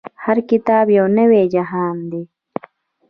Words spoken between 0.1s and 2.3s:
هر کتاب يو نوی جهان دی.